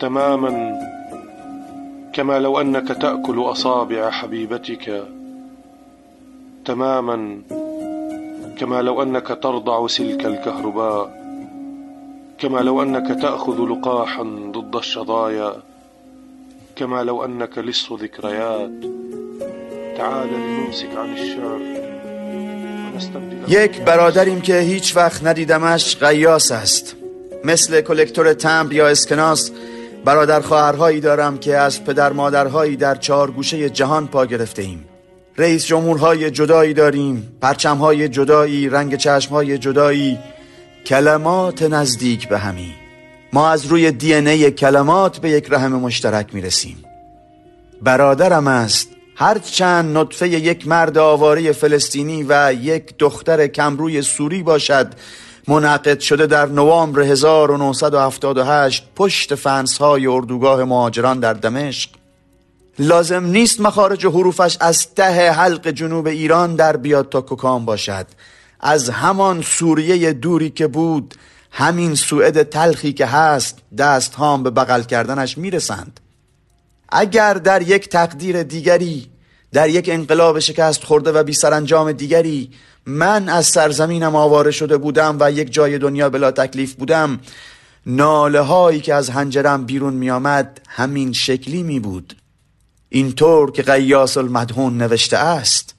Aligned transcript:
تماما. 0.00 0.80
كما 2.12 2.38
لو 2.38 2.60
أنك 2.60 2.88
تأكل 2.88 3.42
أصابع 3.42 4.10
حبيبتك 4.10 5.04
تماما. 6.64 7.42
كما 8.58 8.82
لو 8.82 9.02
أنك 9.02 9.28
ترضع 9.42 9.86
سلك 9.86 10.26
الكهرباء. 10.26 11.20
كما 12.38 12.58
لو 12.58 12.82
أنك 12.82 13.22
تأخذ 13.22 13.58
لقاحا 13.70 14.22
ضد 14.52 14.76
الشظايا. 14.76 15.52
كما 16.76 17.04
لو 17.04 17.24
أنك 17.24 17.58
لص 17.58 17.92
ذكريات. 17.92 18.70
تعال 19.96 20.28
لنمسك 20.28 20.96
عن 20.96 21.10
الشعر 21.12 21.60
یک 23.48 23.80
برادریم 23.80 24.40
که 24.40 24.58
هیچ 24.58 24.96
وقت 24.96 25.24
ندیدمش 25.24 25.96
قیاس 25.96 26.52
است. 26.52 26.96
مثل 27.44 27.80
کلکتور 27.80 28.32
تمبر 28.32 28.72
یا 28.72 28.88
اسکناس 28.88 29.50
برادر 30.04 30.40
خواهرهایی 30.40 31.00
دارم 31.00 31.38
که 31.38 31.56
از 31.56 31.84
پدر 31.84 32.12
مادرهایی 32.12 32.76
در 32.76 32.94
چهار 32.94 33.30
گوشه 33.30 33.70
جهان 33.70 34.06
پا 34.06 34.26
گرفته 34.26 34.62
ایم 34.62 34.84
رئیس 35.38 35.66
جمهورهای 35.66 36.30
جدایی 36.30 36.74
داریم 36.74 37.36
پرچمهای 37.40 38.08
جدایی 38.08 38.68
رنگ 38.68 38.96
چشمهای 38.96 39.58
جدایی 39.58 40.18
کلمات 40.86 41.62
نزدیک 41.62 42.28
به 42.28 42.38
همی. 42.38 42.74
ما 43.32 43.50
از 43.50 43.66
روی 43.66 43.92
دی 43.92 44.14
ای 44.14 44.50
کلمات 44.50 45.18
به 45.18 45.30
یک 45.30 45.46
رحم 45.50 45.72
مشترک 45.72 46.34
می‌رسیم. 46.34 46.84
برادرم 47.82 48.46
است 48.46 48.88
هرچند 49.16 49.96
نطفه 49.96 50.28
یک 50.28 50.68
مرد 50.68 50.98
آواره 50.98 51.52
فلسطینی 51.52 52.26
و 52.28 52.52
یک 52.52 52.94
دختر 52.98 53.46
کمروی 53.46 54.02
سوری 54.02 54.42
باشد 54.42 54.92
منعقد 55.50 56.00
شده 56.00 56.26
در 56.26 56.46
نوامبر 56.46 57.00
1978 57.00 58.84
پشت 58.96 59.34
فنس 59.34 59.78
های 59.78 60.06
اردوگاه 60.06 60.64
مهاجران 60.64 61.20
در 61.20 61.32
دمشق. 61.32 61.90
لازم 62.78 63.24
نیست 63.24 63.60
مخارج 63.60 64.06
حروفش 64.06 64.56
از 64.60 64.94
ته 64.94 65.30
حلق 65.30 65.68
جنوب 65.68 66.06
ایران 66.06 66.56
در 66.56 66.76
بیاد 66.76 67.08
تا 67.08 67.20
ککام 67.20 67.64
باشد. 67.64 68.06
از 68.60 68.90
همان 68.90 69.42
سوریه 69.42 70.12
دوری 70.12 70.50
که 70.50 70.66
بود 70.66 71.14
همین 71.50 71.94
سوئد 71.94 72.42
تلخی 72.42 72.92
که 72.92 73.06
هست 73.06 73.58
دست 73.78 74.14
هام 74.14 74.42
به 74.42 74.50
بغل 74.50 74.82
کردنش 74.82 75.38
می‌رسند. 75.38 76.00
اگر 76.88 77.34
در 77.34 77.62
یک 77.62 77.88
تقدیر 77.88 78.42
دیگری 78.42 79.10
در 79.52 79.68
یک 79.68 79.88
انقلاب 79.88 80.38
شکست 80.38 80.84
خورده 80.84 81.12
و 81.12 81.22
بی 81.22 81.32
سرانجام 81.32 81.92
دیگری 81.92 82.50
من 82.90 83.28
از 83.28 83.46
سرزمینم 83.46 84.16
آواره 84.16 84.50
شده 84.50 84.76
بودم 84.76 85.16
و 85.20 85.32
یک 85.32 85.52
جای 85.52 85.78
دنیا 85.78 86.10
بلا 86.10 86.30
تکلیف 86.30 86.74
بودم. 86.74 87.20
ناله 87.86 88.40
هایی 88.40 88.80
که 88.80 88.94
از 88.94 89.10
هنجرم 89.10 89.64
بیرون 89.64 89.94
می 89.94 90.10
آمد 90.10 90.60
همین 90.68 91.12
شکلی 91.12 91.62
می 91.62 91.80
بود. 91.80 92.16
اینطور 92.88 93.52
که 93.52 93.62
قیاس 93.62 94.16
المدهون 94.16 94.78
نوشته 94.78 95.16
است. 95.16 95.74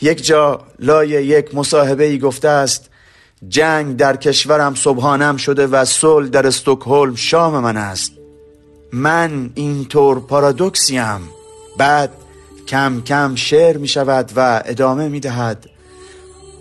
یک 0.00 0.26
جا 0.26 0.60
لای 0.78 1.08
یک 1.08 1.54
مصاحبه 1.54 2.04
ای 2.04 2.18
گفته 2.18 2.48
است 2.48 2.90
جنگ 3.48 3.96
در 3.96 4.16
کشورم 4.16 4.74
صبحانم 4.74 5.36
شده 5.36 5.66
و 5.66 5.84
صلح 5.84 6.28
در 6.28 6.46
استکهلم 6.46 7.14
شام 7.14 7.58
من 7.58 7.76
است. 7.76 8.12
من 8.92 9.50
اینطور 9.54 10.20
پارادوکسیم. 10.20 11.20
بعد 11.78 12.12
کم 12.68 13.02
کم 13.06 13.34
شعر 13.34 13.76
می 13.76 13.88
شود 13.88 14.32
و 14.36 14.62
ادامه 14.64 15.08
می 15.08 15.20
دهد. 15.20 15.71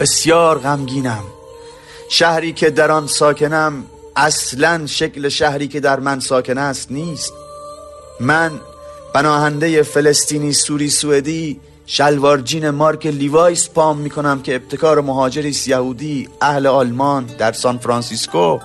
بسیار 0.01 0.59
غمگینم. 0.59 1.23
شهری 2.09 2.53
که 2.53 2.69
در 2.69 2.91
آن 2.91 3.07
ساکنم 3.07 3.85
اصلا 4.15 4.87
شکل 4.87 5.29
شهری 5.29 5.67
که 5.67 5.79
در 5.79 5.99
من 5.99 6.19
ساکن 6.19 6.57
است 6.57 6.91
نیست. 6.91 7.33
من 8.19 8.51
پناهنده 9.13 9.83
فلسطینی 9.83 10.53
سوری 10.53 10.89
سوئدی 10.89 11.59
شلوار 11.85 12.41
جین 12.41 12.69
مارک 12.69 13.05
Levi's 13.05 13.69
پام 13.69 13.97
می‌کنم 13.97 14.41
که 14.41 14.55
ابتکار 14.55 15.01
مهاجری 15.01 15.55
یهودی 15.67 16.29
اهل 16.41 16.67
آلمان 16.67 17.25
در 17.25 17.51
سان 17.51 17.77
فرانسیسکو 17.77 18.59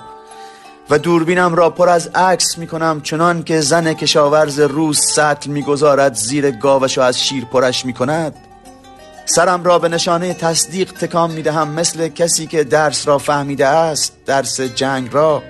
و 0.90 0.98
دوربینم 0.98 1.54
را 1.54 1.70
پر 1.70 1.88
از 1.88 2.06
عکس 2.14 2.58
می‌کنم 2.58 3.00
چنان 3.00 3.42
که 3.42 3.60
زن 3.60 3.92
کشاورز 3.92 4.60
روز 4.60 5.00
سطل 5.00 5.50
می‌گذارد 5.50 6.14
زیر 6.14 6.50
گاوش 6.50 6.98
و 6.98 7.00
از 7.00 7.20
شیر 7.20 7.44
پرش 7.44 7.84
می‌کند. 7.84 8.34
سرم 9.28 9.64
را 9.64 9.78
به 9.78 9.88
نشانه 9.88 10.34
تصدیق 10.34 10.92
تکام 10.92 11.30
می‌دهم 11.30 11.68
مثل 11.68 12.08
کسی 12.08 12.46
که 12.46 12.64
درس 12.64 13.08
را 13.08 13.18
فهمیده 13.18 13.66
است 13.66 14.12
درس 14.26 14.60
جنگ 14.60 15.08
را. 15.12 15.42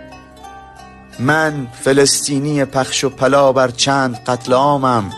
من 1.19 1.67
فلسطینی 1.83 2.65
پخش 2.65 3.05
و 3.05 3.11
پلا 3.11 3.53
بر 3.53 3.69
چند 3.69 4.21
قتل 4.27 4.53
عامم. 4.53 5.11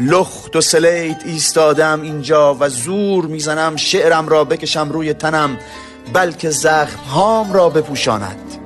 لخت 0.00 0.56
و 0.56 0.60
سلیت 0.60 1.22
ایستادم 1.24 2.02
اینجا 2.02 2.56
و 2.60 2.68
زور 2.68 3.26
می‌زنم 3.26 3.76
شعرم 3.76 4.28
را 4.28 4.44
بکشم 4.44 4.90
روی 4.90 5.14
تنم 5.14 5.58
بلکه 6.12 6.50
زخم 6.50 6.98
هام 6.98 7.52
را 7.52 7.68
بپوشاند. 7.68 8.61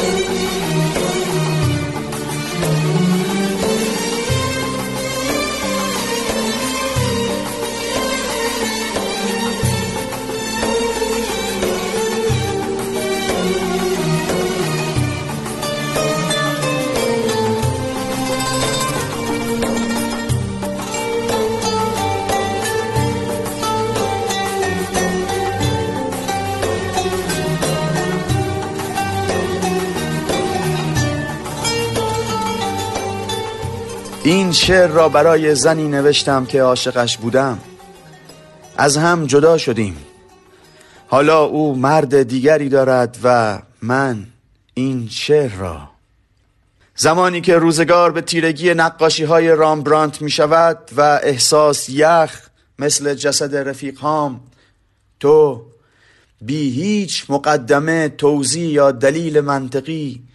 این 0.00 0.57
شعر 34.58 34.86
را 34.86 35.08
برای 35.08 35.54
زنی 35.54 35.88
نوشتم 35.88 36.46
که 36.46 36.62
عاشقش 36.62 37.18
بودم. 37.18 37.58
از 38.76 38.96
هم 38.96 39.26
جدا 39.26 39.58
شدیم. 39.58 39.96
حالا 41.08 41.44
او 41.44 41.76
مرد 41.76 42.22
دیگری 42.22 42.68
دارد 42.68 43.18
و 43.24 43.58
من 43.82 44.26
این 44.74 45.08
شعر 45.10 45.54
را. 45.54 45.90
زمانی 46.96 47.40
که 47.40 47.56
روزگار 47.56 48.12
به 48.12 48.20
تیرگی 48.20 48.74
نقاشی 48.74 49.24
های 49.24 49.48
رامبرانت 49.48 50.22
می 50.22 50.30
شود 50.30 50.78
و 50.96 51.20
احساس 51.22 51.88
یخ 51.88 52.48
مثل 52.78 53.14
جسد 53.14 53.56
رفیق 53.56 53.98
هام 53.98 54.40
تو 55.20 55.62
بی 56.40 56.70
هیچ 56.70 57.26
مقدمه 57.28 58.08
توضیح 58.08 58.68
یا 58.68 58.90
دلیل 58.90 59.40
منطقی 59.40 60.27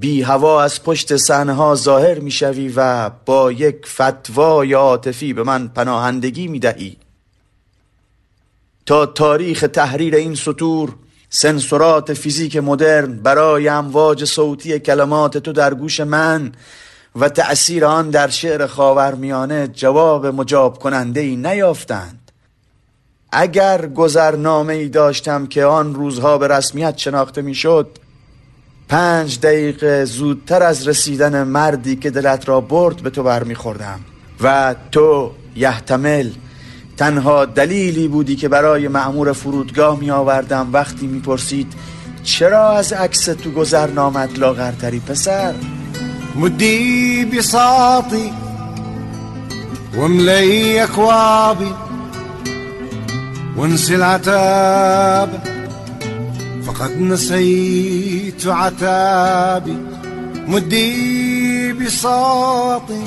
بی 0.00 0.22
هوا 0.22 0.62
از 0.62 0.82
پشت 0.82 1.16
صحنه 1.16 1.52
ها 1.52 1.74
ظاهر 1.74 2.18
می‌شوی 2.18 2.72
و 2.76 3.10
با 3.26 3.52
یک 3.52 3.86
فتوای 3.86 4.72
عاطفی 4.72 5.32
به 5.32 5.42
من 5.42 5.68
پناهندگی 5.68 6.48
می 6.48 6.58
دهی 6.58 6.96
تا 8.86 9.06
تاریخ 9.06 9.66
تحریر 9.72 10.14
این 10.14 10.34
سطور 10.34 10.94
سنسورات 11.30 12.14
فیزیک 12.14 12.56
مدرن 12.56 13.16
برای 13.16 13.68
امواج 13.68 14.24
صوتی 14.24 14.78
کلمات 14.78 15.38
تو 15.38 15.52
در 15.52 15.74
گوش 15.74 16.00
من 16.00 16.52
و 17.16 17.28
تأثیر 17.28 17.84
آن 17.84 18.10
در 18.10 18.28
شعر 18.28 18.66
خاورمیانه 18.66 19.68
جواب 19.68 20.26
مجاب 20.26 20.78
کننده 20.78 21.20
ای 21.20 21.36
نیافتند. 21.36 22.32
اگر 23.32 23.86
گذرنامه 23.86 24.74
ای 24.74 24.88
داشتم 24.88 25.46
که 25.46 25.64
آن 25.64 25.94
روزها 25.94 26.38
به 26.38 26.48
رسمیت 26.48 26.98
شناخته 26.98 27.42
می‌شد 27.42 27.98
پنج 28.88 29.40
دقیقه 29.40 30.04
زودتر 30.04 30.62
از 30.62 30.88
رسیدن 30.88 31.42
مردی 31.42 31.96
که 31.96 32.10
دلت 32.10 32.48
را 32.48 32.60
برد 32.60 32.96
به 33.02 33.10
تو 33.10 33.22
برمیخوردم. 33.22 34.00
و 34.40 34.74
تو 34.92 35.30
یحتمل 35.56 36.30
تنها 36.96 37.44
دلیلی 37.44 38.08
بودی 38.08 38.36
که 38.36 38.48
برای 38.48 38.88
معمور 38.88 39.32
فرودگاه 39.32 39.98
می 39.98 40.10
آوردم 40.10 40.68
وقتی 40.72 41.06
می‌پرسید 41.06 41.72
چرا 42.22 42.70
از 42.70 42.92
عکس 42.92 43.24
تو 43.24 43.50
گذر 43.50 43.86
نامد 43.86 44.38
لاغرتری 44.38 45.00
پسر؟ 45.00 45.54
مدی 46.34 47.24
بساطی 47.24 48.32
وملي 49.96 50.78
اكوابي 50.78 51.74
وانسي 53.56 53.94
العتاب 53.94 55.57
فقد 56.68 57.00
نسيت 57.00 58.46
عتابي 58.46 59.76
مدي 60.46 61.72
بساطي 61.72 63.02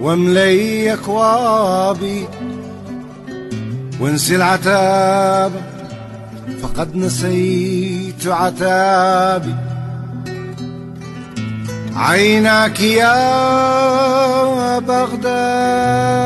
واملي 0.00 0.92
أكوابي. 0.92 2.28
وانسي 4.00 4.36
العتاب 4.36 5.52
فقد 6.62 6.96
نسيت 6.96 8.26
عتابي. 8.26 9.54
عيناك 11.96 12.80
يا 12.80 14.78
بغداد 14.78 16.22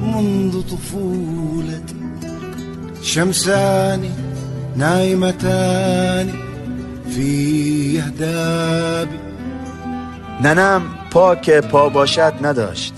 منذ 0.00 0.62
طفولتي. 0.62 1.96
شمسان 3.02 4.10
نايمتان 4.76 6.32
في 7.10 7.98
اهدابي 7.98 9.18
ننم 10.40 10.82
پا 11.10 11.34
که 11.36 11.60
پا 11.60 11.88
باشد 11.88 12.34
نداشت. 12.42 12.94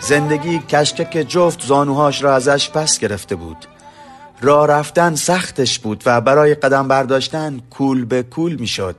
زندگی 0.00 0.58
کشکک 0.58 1.26
جفت 1.28 1.66
زانوهاش 1.66 2.22
را 2.22 2.34
ازش 2.34 2.70
پس 2.70 2.98
گرفته 2.98 3.36
بود. 3.36 3.56
راه 4.40 4.66
رفتن 4.66 5.14
سختش 5.14 5.78
بود 5.78 6.02
و 6.06 6.20
برای 6.20 6.54
قدم 6.54 6.88
برداشتن 6.88 7.60
کول 7.70 8.04
به 8.04 8.22
کول 8.22 8.54
می‌شد. 8.54 8.96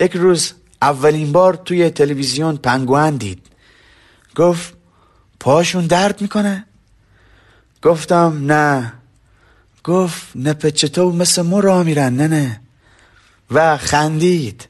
یک 0.00 0.12
روز 0.12 0.52
اولین 0.82 1.32
بار 1.32 1.54
توی 1.54 1.90
تلویزیون 1.90 2.56
پنگوان 2.56 3.16
دید. 3.16 3.46
گفت 4.36 4.74
پاشون 5.40 5.86
درد 5.86 6.20
می‌کنه؟ 6.20 6.66
گفتم 7.82 8.52
نه. 8.52 8.92
گفت 9.84 10.22
نپچتو 10.34 11.12
مثل 11.12 11.42
ما 11.42 11.60
را 11.60 11.82
میرن 11.82 12.16
نه 12.16 12.28
نه. 12.28 12.60
و 13.50 13.76
خندید. 13.76 14.68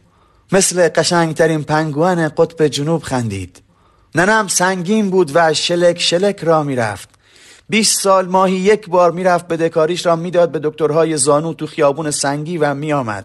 مثل 0.53 0.89
قشنگترین 0.89 1.63
پنگوان 1.63 2.29
قطب 2.29 2.67
جنوب 2.67 3.03
خندید. 3.03 3.63
ننم 4.15 4.49
سنگین 4.49 5.11
بود 5.11 5.31
و 5.35 5.55
شلک 5.55 6.01
شلک 6.01 6.45
را 6.45 6.63
می‌رفت. 6.63 7.14
20 7.69 8.01
سال 8.01 8.27
ماهی 8.27 8.55
یک 8.55 8.89
بار 8.89 9.11
می‌رفت 9.11 9.49
بدهکاریش 9.49 10.07
را 10.07 10.17
می‌داد 10.17 10.53
به 10.53 10.61
دکترهای 10.63 11.17
زانو 11.17 11.55
تو 11.55 11.67
خیابون 11.67 12.11
سنگی 12.11 12.59
و 12.59 12.75
میآمد. 12.75 13.25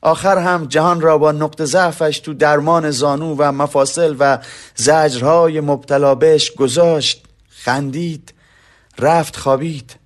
آخر 0.00 0.38
هم 0.38 0.66
جهان 0.66 1.00
را 1.00 1.18
با 1.18 1.32
نقط 1.32 1.62
ضعفش 1.62 2.18
تو 2.18 2.34
درمان 2.34 2.90
زانو 2.90 3.34
و 3.38 3.52
مفاصل 3.52 4.16
و 4.18 4.38
زجرهای 4.74 5.60
مبتلا 5.60 6.14
بهش 6.14 6.50
گذاشت 6.50 7.24
خندید 7.48 8.34
رفت 8.98 9.36
خوابید. 9.36 9.96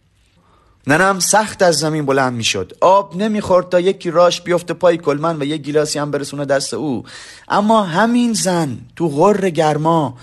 ننم 0.87 1.19
سخت 1.19 1.63
از 1.63 1.79
زمین 1.79 2.07
بلند 2.07 2.33
می‌شد. 2.33 2.73
آب 2.81 3.17
نمی‌خورد 3.17 3.69
تا 3.69 3.81
یکی 3.81 4.11
راش 4.11 4.41
بیفته 4.41 4.75
پای 4.75 4.99
کلمن 4.99 5.43
و 5.43 5.45
یک 5.45 5.63
گیلاسی 5.63 5.99
هم 5.99 6.11
برسونه 6.11 6.45
دست 6.45 6.75
او. 6.75 7.05
اما 7.49 7.83
همین 7.83 8.33
زن 8.33 8.79
تو 8.97 9.09
غر 9.09 9.51
گرما 9.51 10.19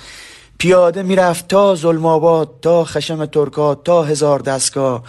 پیاده 0.59 1.03
می‌رفت 1.03 1.47
تا 1.47 1.75
ظلماباد 1.75 2.49
تا 2.61 2.85
خشم 2.85 3.25
ترکا 3.25 3.75
تا 3.75 4.03
هزار 4.03 4.39
دستگاه 4.39 5.03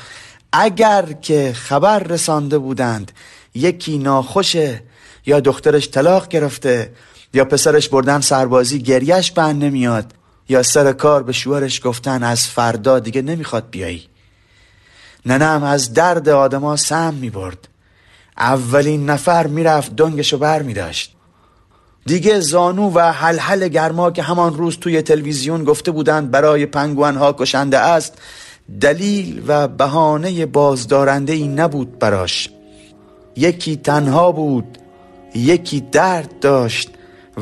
اگر 0.53 1.13
که 1.23 1.53
خبر 1.53 1.99
رسانده 1.99 2.59
بودند 2.59 3.13
یکی 3.55 3.99
ناخوشه 3.99 4.83
یا 5.27 5.41
دخترش 5.41 5.91
طلاق 5.91 6.29
گرفته 6.29 6.93
یا 7.35 7.45
پسرش 7.45 7.89
بردن 7.89 8.21
سربازی 8.21 8.83
گریش 8.83 9.33
بند 9.33 9.65
نمیاد 9.65 10.13
یا 10.49 10.63
سر 10.63 10.93
کار 10.93 11.23
به 11.23 11.33
شوهرش 11.33 11.81
گفتن 11.85 12.23
از 12.23 12.47
فردا 12.47 12.99
دیگه 12.99 13.23
نمی‌خواد 13.23 13.71
بیایی. 13.71 14.09
ننم 15.27 15.63
از 15.63 15.93
درد 15.95 16.29
آدما 16.29 16.77
سم 16.77 17.15
می 17.15 17.31
برد 17.31 17.69
اولین 18.39 19.11
نفر 19.11 19.47
می‌رفت 19.47 19.97
دنگشو 19.97 20.39
بر 20.39 20.63
می 20.63 20.75
داشت 20.75 21.17
دیگه 22.07 22.41
زانو 22.41 22.91
و 22.95 23.01
حلحل 23.01 23.69
گرما 23.69 24.11
که 24.11 24.23
همان 24.23 24.55
روز 24.55 24.79
توی 24.79 25.03
تلویزیون 25.03 25.65
گفته 25.65 25.91
بودند 25.91 26.31
برای 26.31 26.67
پنگوان 26.67 27.17
ها 27.17 27.33
کشنده 27.33 27.79
است 27.79 28.19
دلیل 28.81 29.43
و 29.47 29.69
بهانه 29.69 30.47
بازدارنده 30.47 31.33
ای 31.33 31.49
نبود 31.49 31.99
براش. 31.99 32.51
یکی 33.37 33.77
تنها 33.77 34.33
بود 34.33 34.79
یکی 35.35 35.81
درد 35.81 36.39
داشت 36.41 36.91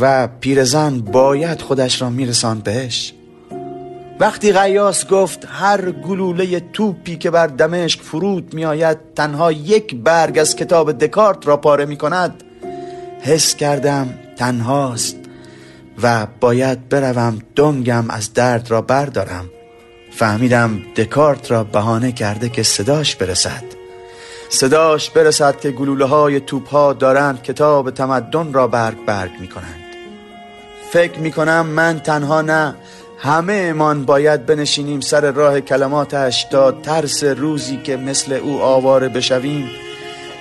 و 0.00 0.28
پیرزن 0.40 1.00
باید 1.00 1.60
خودش 1.60 2.02
را 2.02 2.10
میرساند 2.10 2.62
بهش. 2.62 3.14
وقتی 4.20 4.52
غیاس 4.52 5.06
گفت 5.06 5.46
هر 5.50 5.90
گلوله 5.90 6.60
توپی 6.72 7.16
که 7.16 7.30
بر 7.30 7.46
دمشق 7.46 8.00
فرود 8.00 8.54
میآید 8.54 8.98
تنها 9.16 9.52
یک 9.52 9.94
برگ 9.94 10.38
از 10.38 10.56
کتاب 10.56 10.92
دکارت 10.92 11.46
را 11.46 11.56
پاره 11.56 11.84
می 11.84 11.96
کند 11.96 12.42
حس 13.20 13.54
کردم 13.54 14.14
تنهاست 14.38 15.16
و 16.02 16.26
باید 16.40 16.88
بروم 16.88 17.38
دنگم 17.56 18.10
از 18.10 18.32
درد 18.32 18.70
را 18.70 18.80
بردارم. 18.80 19.50
فهمیدم 20.10 20.80
دکارت 20.96 21.50
را 21.50 21.64
بهانه 21.64 22.12
کرده 22.12 22.48
که 22.48 22.62
صداش 22.62 23.16
برسد. 23.16 23.64
صداش 24.48 25.10
برسد 25.10 25.60
که 25.60 25.70
گلوله 25.70 26.04
های 26.04 26.40
توپ 26.40 26.68
ها 26.68 26.92
دارند 26.92 27.42
کتاب 27.42 27.90
تمدن 27.90 28.52
را 28.52 28.66
برگ 28.66 29.04
برگ 29.04 29.30
می 29.40 29.48
کنند 29.48 29.84
فکر 30.90 31.18
می 31.18 31.32
کنم 31.32 31.66
من 31.66 32.00
تنها 32.00 32.42
نه 32.42 32.74
همه 33.18 33.52
امان 33.52 34.04
باید 34.04 34.46
بنشینیم 34.46 35.00
سر 35.00 35.30
راه 35.30 35.60
کلماتش 35.60 36.44
تا 36.44 36.72
ترس 36.72 37.24
روزی 37.24 37.76
که 37.76 37.96
مثل 37.96 38.32
او 38.32 38.60
آواره 38.60 39.08
بشویم. 39.08 39.87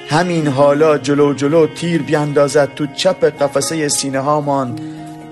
همین 0.10 0.48
حالا 0.48 0.98
جلو 0.98 1.34
جلو 1.34 1.68
تیر 1.68 2.02
بیاندازد 2.02 2.74
تو 2.76 2.86
چپ 2.86 3.26
قفسه 3.26 3.88
سینه 3.88 4.20
هامان 4.20 4.76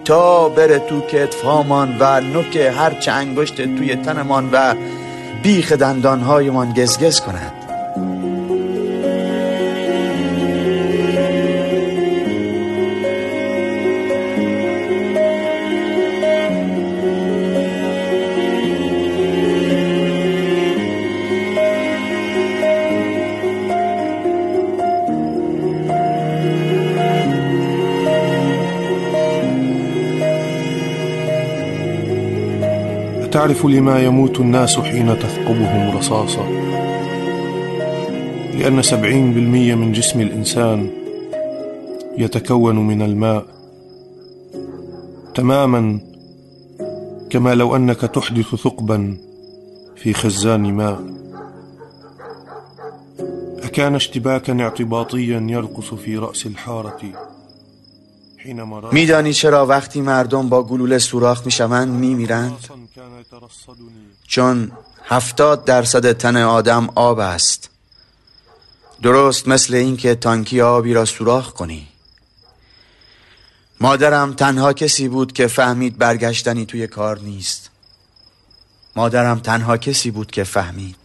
تا 0.06 0.50
بره 0.50 0.80
تو 0.80 1.02
کتف 1.02 1.42
هامان 1.42 1.98
و 2.00 2.22
نوک 2.22 2.56
هرچه 2.56 3.12
انگشت 3.12 3.56
توی 3.56 3.96
تنمان 3.96 4.50
و 4.52 4.74
بیخ 5.44 5.72
دندان 5.72 6.22
هایمان 6.22 6.74
گزگز 6.74 7.22
کند. 7.22 7.55
تعرف 33.46 33.66
لما 33.66 34.00
يموت 34.04 34.40
الناس 34.40 34.80
حين 34.80 35.20
تثقبهم 35.20 35.98
رصاصة 35.98 36.50
لأن 38.54 38.82
سبعين 38.82 39.34
بالمية 39.34 39.76
من 39.76 39.92
جسم 39.92 40.22
الإنسان 40.22 40.90
يتكون 42.18 42.88
من 42.88 43.02
الماء 43.02 43.46
تماما 45.36 46.00
كما 47.30 47.56
لو 47.56 47.76
أنك 47.76 48.02
تحدث 48.02 48.56
ثقبا 48.56 49.18
في 49.96 50.14
خزان 50.14 50.74
ماء. 50.74 51.00
أكان 53.64 53.96
اشتباكا 53.96 54.62
اعتباطيا 54.62 55.48
يرقص 55.50 55.94
في 55.94 56.18
رأس 56.18 56.46
الحارة. 56.46 57.00
میدانی 58.92 59.34
چرا 59.34 59.66
وقتی 59.66 60.02
مردم 60.02 60.50
با 60.50 60.64
گلوله 60.64 61.00
سوراخ 61.00 61.46
می‌شوند 61.46 61.88
میمیرند؟ 61.88 62.58
چون 64.28 64.72
هفتاد 65.06 65.66
درصد 65.66 66.12
تن 66.12 66.38
آدم 66.38 66.90
آب 66.96 67.20
است. 67.20 67.70
درست 69.02 69.48
مثل 69.48 69.74
اینکه 69.74 70.16
تانکی 70.16 70.62
آبی 70.62 70.94
را 70.94 71.06
سوراخ 71.06 71.54
کنی. 71.54 71.88
مادرم 73.82 74.34
تنها 74.34 74.74
کسی 74.74 75.08
بود 75.08 75.34
که 75.34 75.48
فهمید 75.48 75.98
برگشتنی 75.98 76.66
توی 76.66 76.88
کار 76.88 77.20
نیست. 77.20 77.70
مادرم 78.96 79.40
تنها 79.40 79.78
کسی 79.78 80.12
بود 80.12 80.32
که 80.32 80.44
فهمید. 80.44 80.96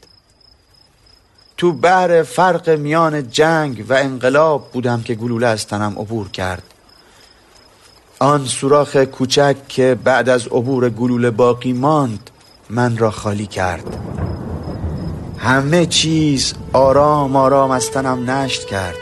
تو 1.56 1.72
بحر 1.72 2.22
فرق 2.22 2.68
میان 2.68 3.30
جنگ 3.30 3.84
و 3.88 3.92
انقلاب 3.92 4.70
بودم 4.72 5.02
که 5.02 5.14
گلوله 5.14 5.46
از 5.46 5.66
تنم 5.66 5.98
عبور 5.98 6.28
کرد. 6.28 6.62
آن 8.22 8.44
سوراخ 8.44 8.96
کوچک 8.96 9.56
که 9.68 9.98
بعد 10.04 10.28
از 10.28 10.46
عبور 10.46 10.90
گلوله 10.90 11.30
باقی 11.30 11.72
ماند 11.72 12.30
من 12.70 12.96
را 12.96 13.10
خالی 13.10 13.46
کرد. 13.46 13.96
همه 15.38 15.86
چیز 15.86 16.54
آرام 16.72 17.36
آرام 17.36 17.70
از 17.70 17.90
تنم 17.90 18.30
نشت 18.30 18.66
کرد. 18.66 18.94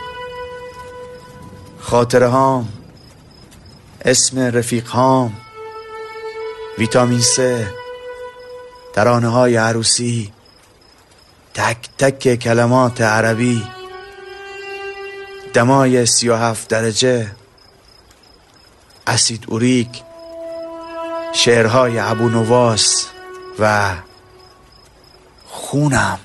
خاطره 1.80 2.28
هام 2.28 2.68
اسم 4.04 4.38
رفیق 4.38 4.86
هام 4.86 5.32
ویتامین 6.78 7.20
سه 7.20 7.66
ترانه 8.92 9.28
های 9.28 9.56
عروسی 9.56 10.32
تک 11.54 11.88
تک 11.98 12.34
کلمات 12.34 13.00
عربی. 13.00 13.62
دمای 15.54 16.06
سی 16.06 16.28
و 16.28 16.36
هفت 16.36 16.68
درجه. 16.68 17.30
اسید 19.08 19.44
اوریک 19.48 20.02
شعرهای 21.32 21.98
ابو 21.98 22.28
نواس 22.28 23.06
و 23.58 23.94
خونم. 25.46 26.18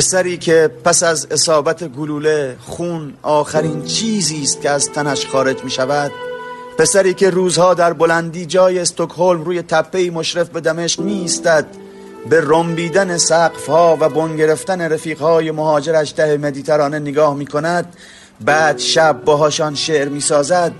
پسری 0.00 0.36
که 0.36 0.70
پس 0.84 1.02
از 1.02 1.26
اصابت 1.30 1.84
گلوله 1.84 2.56
خون 2.60 3.14
آخرین 3.22 3.84
چیزی 3.84 4.42
است 4.42 4.62
که 4.62 4.70
از 4.70 4.90
تنش 4.90 5.26
خارج 5.26 5.64
می 5.64 5.70
شود 5.70 6.12
پسری 6.78 7.14
که 7.14 7.30
روزها 7.30 7.74
در 7.74 7.92
بلندی 7.92 8.46
جای 8.46 8.78
استکهلم 8.78 9.42
روی 9.42 9.62
تپه 9.62 10.10
مشرف 10.10 10.48
به 10.48 10.60
دمشق 10.60 11.00
می 11.00 11.12
ایستد 11.12 11.66
به 12.30 12.40
رنبیدن 12.44 13.18
سقف 13.18 13.66
ها 13.66 13.96
و 14.00 14.08
بن 14.08 14.36
گرفتن 14.36 14.80
رفیق 14.80 15.20
های 15.20 15.50
مهاجرش 15.50 16.14
ده 16.16 16.36
مدیترانه 16.36 16.98
نگاه 16.98 17.34
می 17.34 17.46
کند 17.46 17.96
بعد 18.40 18.78
شب 18.78 19.20
باهاشان 19.24 19.74
شعر 19.74 20.08
می 20.08 20.20
سازد 20.20 20.72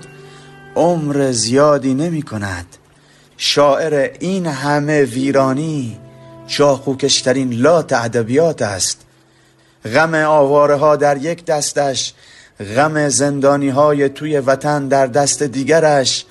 عمر 0.75 1.31
زیادی 1.31 1.93
نمی 1.93 2.21
کند. 2.21 2.65
شاعر 3.37 4.09
این 4.19 4.45
همه 4.45 5.03
ویرانی 5.03 5.99
شاخوکشترین 6.47 7.53
لات 7.53 7.93
ادبیات 7.93 8.61
است. 8.61 9.10
غم 9.85 10.15
آواره 10.15 10.75
ها 10.75 10.95
در 10.95 11.17
یک 11.17 11.45
دستش 11.45 12.13
غم 12.75 13.09
زندانی 13.09 13.69
های 13.69 14.09
توی 14.09 14.39
وطن 14.39 14.87
در 14.87 15.07
دست 15.07 15.43
دیگرش 15.43 16.25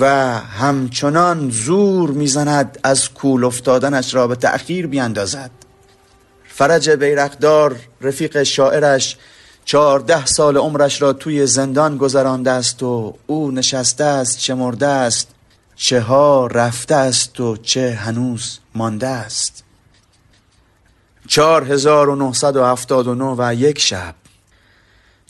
و 0.00 0.06
همچنان 0.38 1.50
زور 1.50 2.10
می‌زند 2.10 2.78
از 2.82 3.08
کول 3.08 3.44
افتادنش 3.44 4.14
را 4.14 4.26
به 4.26 4.36
تأخیر 4.36 4.86
بیاندازد 4.86 5.50
فرج 6.48 6.90
بیرقدار 6.90 7.76
رفیق 8.00 8.42
شاعرش 8.42 9.16
چهارده 9.64 10.26
سال 10.26 10.56
عمرش 10.56 11.02
را 11.02 11.12
توی 11.12 11.46
زندان 11.46 11.96
گذرانده 11.96 12.50
است 12.50 12.82
و 12.82 13.14
او 13.26 13.50
نشسته 13.50 14.04
است 14.04 14.38
چه 14.38 14.54
مرده 14.54 14.86
است 14.86 15.28
چه 15.76 16.00
ها 16.00 16.46
رفته 16.46 16.94
است 16.94 17.40
و 17.40 17.56
چه 17.56 17.90
هنوز 17.90 18.58
مانده 18.74 19.06
است. 19.06 19.65
چهار 21.26 21.72
هزار 21.72 22.08
و 22.08 23.54
یک 23.54 23.78
شب. 23.78 24.14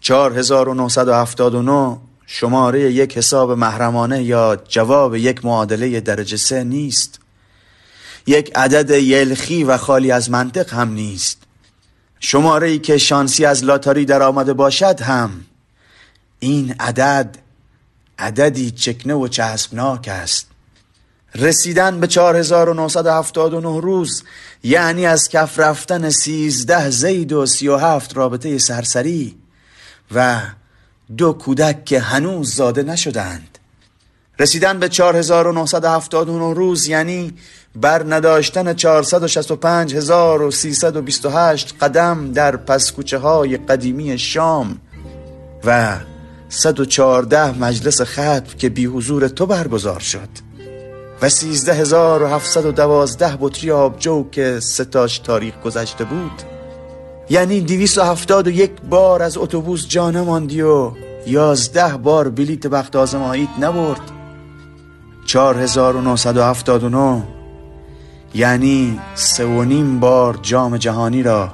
چهار 0.00 0.38
هزار 0.38 0.68
و 0.68 0.74
نهصد 0.74 1.08
و 1.08 1.14
هفتاد 1.14 1.54
و 1.54 1.62
نو 1.62 1.98
شماره 2.26 2.80
یک 2.80 3.18
حساب 3.18 3.52
محرمانه 3.52 4.22
یا 4.22 4.56
جواب 4.68 5.16
یک 5.16 5.44
معادله 5.44 6.00
درجه 6.00 6.36
سه 6.36 6.64
نیست. 6.64 7.20
یک 8.26 8.56
عدد 8.56 8.90
یلخی 8.90 9.64
و 9.64 9.76
خالی 9.76 10.10
از 10.10 10.30
منطق 10.30 10.74
هم 10.74 10.92
نیست. 10.92 11.38
شماره 12.20 12.68
ای 12.68 12.78
که 12.78 12.98
شانسی 12.98 13.44
از 13.44 13.64
لاتاری 13.64 14.04
در 14.04 14.22
آمده 14.22 14.52
باشد 14.52 15.00
هم. 15.00 15.44
این 16.38 16.74
عدد 16.80 17.38
عددی 18.18 18.70
چکنه 18.70 19.14
و 19.14 19.28
چسبناک 19.28 20.08
است. 20.08 20.46
رسیدن 21.34 22.00
به 22.00 22.06
4979 22.06 23.80
روز 23.80 24.22
یعنی 24.62 25.06
از 25.06 25.28
کف 25.28 25.58
رفتن 25.58 26.10
13 26.10 26.90
زید 26.90 27.32
و 27.32 27.46
37 27.46 28.16
رابطه 28.16 28.58
سرسری 28.58 29.36
و 30.14 30.40
دو 31.16 31.32
کودک 31.32 31.84
که 31.84 32.00
هنوز 32.00 32.54
زاده 32.54 32.82
نشدند. 32.82 33.58
رسیدن 34.38 34.78
به 34.78 34.88
4979 34.88 36.54
روز 36.54 36.86
یعنی 36.86 37.34
بر 37.76 38.14
نداشتن 38.14 38.74
465328 38.74 41.74
قدم 41.80 42.32
در 42.32 42.56
پسکوچه 42.56 43.18
های 43.18 43.56
قدیمی 43.56 44.18
شام 44.18 44.80
و 45.64 45.96
114 46.48 47.58
مجلس 47.58 48.00
خطب 48.00 48.58
که 48.58 48.68
بی 48.68 48.86
حضور 48.86 49.28
تو 49.28 49.46
برگزار 49.46 50.00
شد. 50.00 50.45
و 51.22 51.28
سیزده 51.28 51.74
هزار 51.74 52.22
و 52.22 52.26
هفتصد 52.26 52.66
و 52.66 52.72
دوازده 52.72 53.36
بطری 53.40 53.70
آبجو 53.70 54.30
که 54.30 54.60
ستاش 54.60 55.18
تاریخ 55.18 55.54
گذشته 55.64 56.04
بود. 56.04 56.42
یعنی 57.30 57.60
دویست 57.60 57.98
و 57.98 58.02
هفتاد 58.02 58.46
و 58.46 58.50
یک 58.50 58.70
بار 58.90 59.22
از 59.22 59.38
اتوبوس 59.38 59.88
جانه 59.88 60.20
ماندی 60.20 60.62
و 60.62 60.90
یازده 61.26 61.96
بار 61.96 62.28
بلیت 62.28 62.66
بخت 62.66 62.96
آزماییت 62.96 63.48
نبرد. 63.60 64.00
چار 65.26 65.58
هزار 65.58 65.96
و 65.96 66.00
نهصد 66.00 66.36
و 66.36 66.42
هفتاد 66.42 66.84
و 66.84 66.88
نو 66.88 67.22
یعنی 68.34 69.00
سه 69.14 69.46
و 69.46 69.64
نیم 69.64 70.00
بار 70.00 70.38
جام 70.42 70.76
جهانی 70.76 71.22
را 71.22 71.48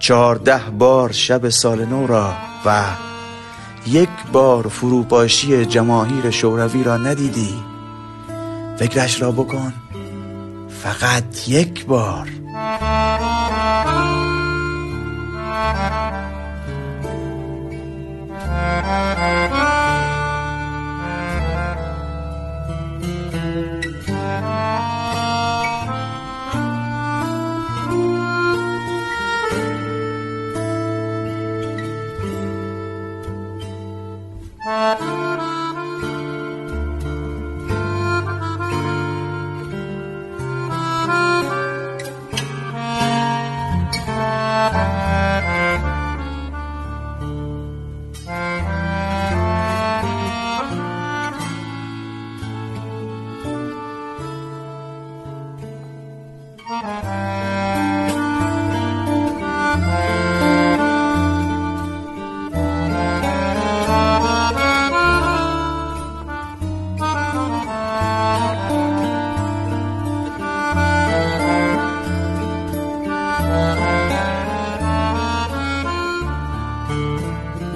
چهارده 0.00 0.60
بار 0.78 1.12
شب 1.12 1.48
سال 1.48 1.84
نو 1.84 2.06
را 2.06 2.32
و 2.66 2.84
یک 3.86 4.08
بار 4.32 4.68
فروپاشی 4.68 5.64
جماهیر 5.64 6.30
شوروی 6.30 6.84
را 6.84 6.96
ندیدی. 6.96 7.69
فکرش 8.80 9.22
را 9.22 9.32
بکن. 9.32 9.72
فقط 10.82 11.48
یک 11.48 11.86
بار. 11.86 12.28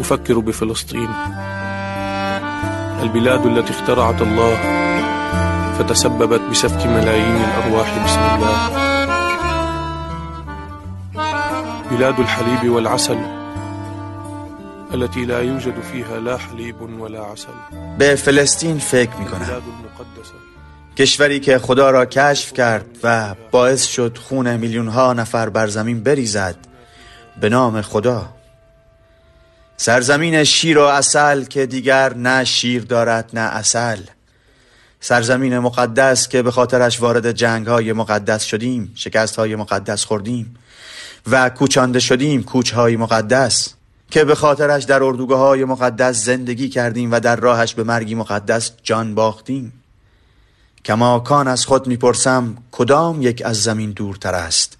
أفكر 0.04 0.38
بفلسطين. 0.38 1.08
البلاد 3.02 3.46
التي 3.46 3.70
اخترعت 3.70 4.22
الله 4.22 4.56
فتسببت 5.78 6.40
بسفك 6.40 6.86
ملايين 6.86 7.36
الأرواح 7.36 8.04
بسم 8.04 8.20
الله. 8.20 8.56
بلاد 11.90 12.20
الحليب 12.20 12.72
والعسل 12.72 13.18
التي 14.94 15.24
لا 15.24 15.40
يوجد 15.42 15.74
فيها 15.92 16.20
لا 16.20 16.36
حليب 16.36 17.00
ولا 17.00 17.20
عسل. 17.20 17.56
به 17.98 18.14
فلسطین 18.14 18.78
فکر 18.78 19.16
می 19.16 19.26
کنم 19.26 19.62
کشوری 20.96 21.40
که 21.40 21.58
خدا 21.58 21.90
را 21.90 22.06
کشف 22.06 22.52
کرد 22.52 22.86
و 23.04 23.34
باعث 23.50 23.84
شد 23.84 24.18
خون 24.18 24.56
میلیون 24.56 24.88
ها 24.88 25.12
نفر 25.12 25.48
بر 25.48 25.66
زمین 25.66 26.02
بریزد 26.02 26.56
به 27.40 27.48
نام 27.48 27.82
خدا. 27.82 28.43
سرزمین 29.76 30.44
شیر 30.44 30.78
و 30.78 30.82
اصل 30.82 31.44
که 31.44 31.66
دیگر 31.66 32.14
نه 32.14 32.44
شیر 32.44 32.84
دارد 32.84 33.30
نه 33.32 33.40
اصل 33.40 33.98
سرزمین 35.00 35.58
مقدس 35.58 36.28
که 36.28 36.42
به 36.42 36.50
خاطرش 36.50 37.00
وارد 37.00 37.32
جنگ 37.32 37.66
های 37.66 37.92
مقدس 37.92 38.42
شدیم 38.42 38.92
شکست 38.94 39.36
های 39.36 39.56
مقدس 39.56 40.04
خوردیم 40.04 40.56
و 41.26 41.50
کوچانده 41.50 42.00
شدیم 42.00 42.42
کوچ 42.42 42.72
های 42.72 42.96
مقدس 42.96 43.74
که 44.10 44.24
به 44.24 44.34
خاطرش 44.34 44.84
در 44.84 45.02
اردوگاه 45.02 45.38
های 45.38 45.64
مقدس 45.64 46.24
زندگی 46.24 46.68
کردیم 46.68 47.12
و 47.12 47.20
در 47.20 47.36
راهش 47.36 47.74
به 47.74 47.84
مرگی 47.84 48.14
مقدس 48.14 48.72
جان 48.82 49.14
باختیم. 49.14 49.72
کماکان 50.84 51.48
از 51.48 51.66
خود 51.66 51.86
می‌پرسم 51.86 52.56
کدام 52.72 53.22
یک 53.22 53.42
از 53.44 53.62
زمین 53.62 53.90
دورتر 53.90 54.34
است؟ 54.34 54.78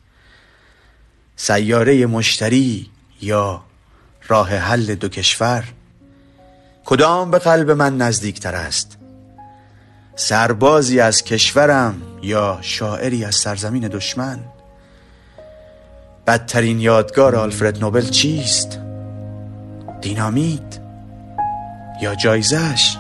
سیاره 1.36 2.06
مشتری 2.06 2.90
یا 3.20 3.62
راه 4.28 4.49
حل 4.49 4.95
دو 4.95 5.09
کشور 5.09 5.64
کدام 6.85 7.31
به 7.31 7.38
قلب 7.38 7.71
من 7.71 7.97
نزدیکتر 7.97 8.54
است 8.54 8.99
سربازی 10.16 11.00
از 11.00 11.25
کشورم 11.25 12.02
یا 12.23 12.59
شاعری 12.61 13.25
از 13.25 13.35
سرزمین 13.35 13.88
دشمن 13.88 14.38
بدترین 16.26 16.81
یادگار 16.81 17.37
آلفرد 17.37 17.78
نوبل 17.78 18.09
چیست؟ 18.09 18.81
دینامیت 20.00 20.81
یا 22.02 22.14
جایزش؟ 22.14 22.97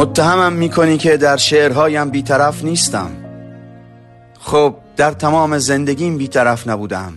متهمم 0.00 0.52
می‌کنی 0.52 0.98
که 0.98 1.16
در 1.16 1.36
شعرهایم 1.36 2.10
بیطرف 2.10 2.64
نیستم. 2.64 3.10
خب 4.40 4.74
در 4.96 5.10
تمام 5.12 5.58
زندگیم 5.58 6.18
بیطرف 6.18 6.68
نبودم. 6.68 7.12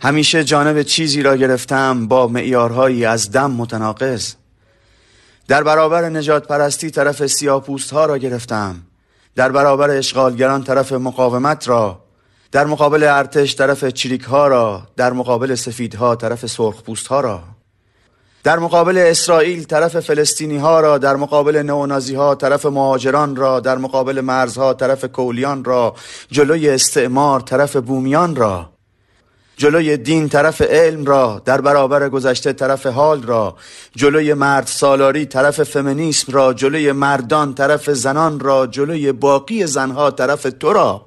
همیشه 0.00 0.44
جانب 0.44 0.82
چیزی 0.82 1.22
را 1.22 1.36
گرفتم 1.36 2.08
با 2.08 2.28
معیارهایی 2.28 3.04
از 3.04 3.32
دم 3.32 3.50
متناقض. 3.50 4.34
در 5.48 5.62
برابر 5.62 6.08
نجات 6.08 6.46
پرستی 6.46 6.90
طرف 6.90 7.26
سیاپوست 7.26 7.90
ها 7.90 8.06
را 8.06 8.18
گرفتم. 8.18 8.74
در 9.34 9.52
برابر 9.52 9.90
اشغالگران 9.90 10.64
طرف 10.64 10.92
مقاومت 10.92 11.68
را. 11.68 12.04
در 12.52 12.66
مقابل 12.66 13.02
ارتش 13.02 13.56
طرف 13.56 13.84
چریک 13.84 14.22
ها 14.22 14.48
را. 14.48 14.82
در 14.96 15.12
مقابل 15.12 15.54
سفیدها 15.54 16.16
طرف 16.16 16.46
سرخپوست 16.46 17.06
ها 17.06 17.20
را. 17.20 17.55
در 18.46 18.58
مقابل 18.58 18.98
اسرائیل 18.98 19.64
طرف 19.64 20.00
فلسطینی 20.00 20.56
ها 20.56 20.80
را 20.80 20.98
در 20.98 21.16
مقابل 21.16 21.62
نئونازی 21.62 22.14
ها 22.14 22.34
طرف 22.34 22.66
مهاجران 22.66 23.36
را 23.36 23.60
در 23.60 23.78
مقابل 23.78 24.20
مرزها 24.20 24.74
طرف 24.74 25.04
کولیان 25.04 25.64
را 25.64 25.94
جلوی 26.30 26.70
استعمار 26.70 27.40
طرف 27.40 27.76
بومیان 27.76 28.36
را 28.36 28.70
جلوی 29.56 29.96
دین 29.96 30.28
طرف 30.28 30.62
علم 30.62 31.04
را 31.04 31.42
در 31.44 31.60
برابر 31.60 32.08
گذشته 32.08 32.52
طرف 32.52 32.86
حال 32.86 33.22
را 33.22 33.56
جلوی 33.96 34.34
مرد 34.34 34.66
سالاری 34.66 35.26
طرف 35.26 35.62
فمینیسم 35.62 36.32
را 36.32 36.54
جلوی 36.54 36.92
مردان 36.92 37.54
طرف 37.54 37.90
زنان 37.90 38.40
را 38.40 38.66
جلوی 38.66 39.12
باقی 39.12 39.66
زنها 39.66 40.10
طرف 40.10 40.46
تو 40.60 40.72
را. 40.72 41.06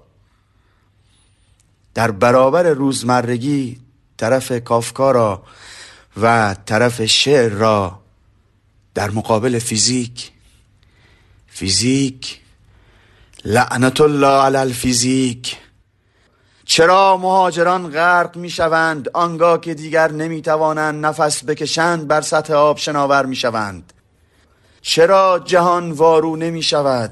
در 1.93 2.11
برابر 2.11 2.63
روزمرگی 2.69 3.79
طرف 4.17 4.51
کافکا 4.63 5.11
را 5.11 5.41
و 6.21 6.55
طرف 6.65 7.05
شعر 7.05 7.49
را 7.49 7.99
در 8.93 9.09
مقابل 9.09 9.59
فیزیک. 9.59 10.31
فیزیک. 11.47 12.39
لعنت 13.45 14.01
الله 14.01 14.43
علی 14.43 14.57
الفیزیک. 14.57 15.57
چرا 16.69 17.17
مهاجران 17.17 17.91
غرق 17.91 18.37
می 18.37 18.49
شوند 18.49 19.09
آنگاه 19.13 19.61
که 19.61 19.73
دیگر 19.73 20.11
نمی 20.11 20.41
توانند 20.41 21.05
نفس 21.05 21.43
بکشند 21.43 22.07
بر 22.07 22.21
سطح 22.21 22.53
آب 22.53 22.77
شناور 22.77 23.25
می 23.25 23.35
شوند 23.35 23.93
چرا 24.81 25.41
جهان 25.45 25.91
وارو 25.91 26.35
نمی 26.35 26.63
شود 26.63 27.11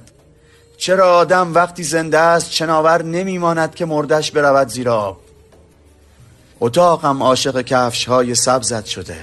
چرا 0.78 1.18
آدم 1.18 1.54
وقتی 1.54 1.84
زنده 1.84 2.18
است 2.18 2.52
شناور 2.52 3.04
نمی 3.04 3.38
ماند 3.38 3.76
که 3.76 3.86
مردش 3.86 4.32
برود 4.32 4.68
زیر 4.68 4.90
آب 4.90 5.27
اتاقم 6.62 7.24
عاشق 7.24 7.62
کفش 7.62 8.06
های 8.06 8.36
سبزت 8.36 8.86
شده. 8.86 9.18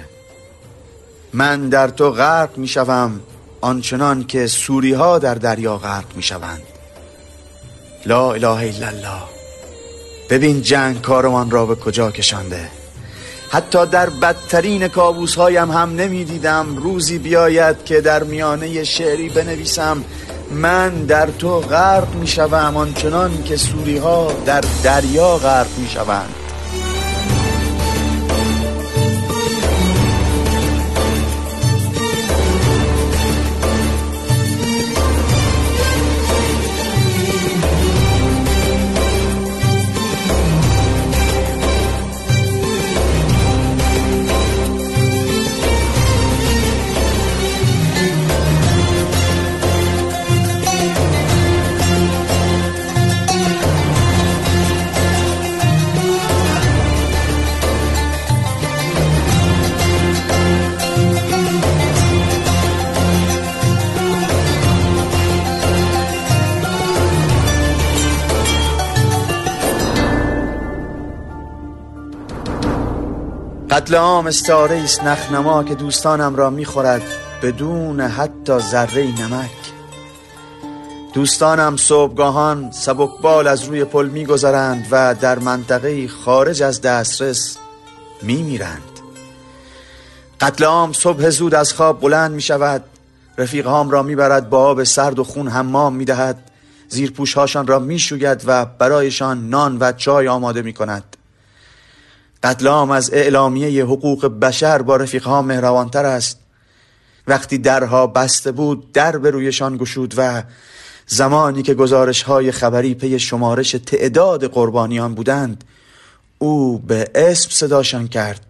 من 1.32 1.68
در 1.68 1.88
تو 1.88 2.10
غرق 2.10 2.58
می 2.58 2.68
شوم 2.68 3.20
آنچنان 3.60 4.24
که 4.24 4.46
سوری 4.46 4.92
ها 4.92 5.18
در 5.18 5.34
دریا 5.34 5.78
غرق 5.78 6.16
می 6.16 6.22
شوند 6.22 6.62
لا 8.06 8.32
اله 8.32 8.48
الا 8.48 8.86
الله. 8.86 9.22
ببین 10.30 10.62
جنگ 10.62 11.00
کارمان 11.00 11.50
را 11.50 11.66
به 11.66 11.74
کجا 11.74 12.10
کشانده. 12.10 12.70
حتی 13.50 13.86
در 13.86 14.10
بدترین 14.10 14.88
کابوس 14.88 15.34
هایم 15.34 15.70
هم 15.70 15.96
نمی 15.96 16.24
دیدم 16.24 16.76
روزی 16.76 17.18
بیاید 17.18 17.84
که 17.84 18.00
در 18.00 18.22
میانه 18.22 18.84
شعری 18.84 19.28
بنویسم 19.28 20.04
من 20.50 20.90
در 20.90 21.26
تو 21.26 21.60
غرق 21.60 22.14
می 22.14 22.26
شوم 22.26 22.76
آنچنان 22.76 23.42
که 23.42 23.56
سوری 23.56 23.98
ها 23.98 24.32
در 24.46 24.64
دریا 24.84 25.36
غرق 25.36 25.78
می 25.78 25.88
شوند 25.88 26.43
قتل 73.84 73.94
عام 73.94 74.26
استاره 74.26 74.76
است 74.76 75.02
نخنما 75.02 75.64
که 75.64 75.74
دوستانم 75.74 76.36
را 76.36 76.50
می‌خورد 76.50 77.02
بدون 77.42 78.00
حتی 78.00 78.58
ذره 78.58 79.20
نمک. 79.20 79.50
دوستانم 81.14 81.76
صبحگاهان 81.76 82.70
سبکبال 82.70 83.46
از 83.46 83.64
روی 83.64 83.84
پل 83.84 84.06
میگذرند 84.06 84.86
و 84.90 85.14
در 85.20 85.38
منطقه 85.38 86.08
خارج 86.08 86.62
از 86.62 86.80
دسترس 86.80 87.56
میمیرند. 88.22 89.00
قتل 90.40 90.64
عام 90.64 90.92
صبح 90.92 91.30
زود 91.30 91.54
از 91.54 91.72
خواب 91.72 92.00
بلند 92.00 92.30
می 92.30 92.42
شود 92.42 92.84
رفیقهام 93.38 93.90
را 93.90 94.02
می‌برد 94.02 94.50
با 94.50 94.58
آب 94.58 94.84
سرد 94.84 95.18
و 95.18 95.24
خون 95.24 95.48
حمام 95.48 95.94
می‌دهد 95.94 96.50
زیر 96.88 97.10
پوشهاشان 97.10 97.66
را 97.66 97.78
می‌شوید 97.78 98.42
و 98.46 98.64
برایشان 98.64 99.48
نان 99.48 99.76
و 99.80 99.92
چای 99.92 100.28
آماده 100.28 100.62
می 100.62 100.72
کند 100.72 101.16
قتل 102.44 102.66
از 102.68 103.11
اعلامیه 103.12 103.85
حقوق 103.85 104.26
بشر 104.26 104.83
با 104.83 104.96
رفیقها 104.96 105.42
مهروانتر 105.42 106.04
است. 106.04 106.38
وقتی 107.26 107.59
درها 107.59 108.07
بسته 108.07 108.52
بود 108.52 108.92
در 108.92 109.18
به 109.18 109.30
رویشان 109.30 109.76
گشود 109.76 110.14
و 110.16 110.42
زمانی 111.07 111.62
که 111.62 111.74
گزارش 111.74 112.22
های 112.22 112.52
خبری 112.52 112.94
پی 112.94 113.18
شمارش 113.18 113.70
تعداد 113.70 114.44
قربانیان 114.44 115.14
بودند 115.14 115.64
او 116.38 116.78
به 116.78 117.11
اسم 117.14 117.50
صداشان 117.50 118.09
کرد. 118.09 118.46